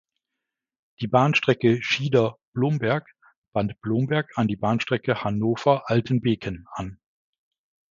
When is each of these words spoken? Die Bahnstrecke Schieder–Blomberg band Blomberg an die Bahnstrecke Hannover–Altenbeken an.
Die 0.99 1.05
Bahnstrecke 1.07 1.83
Schieder–Blomberg 1.83 3.07
band 3.53 3.79
Blomberg 3.81 4.31
an 4.35 4.47
die 4.47 4.55
Bahnstrecke 4.55 5.23
Hannover–Altenbeken 5.23 6.65
an. 6.71 6.99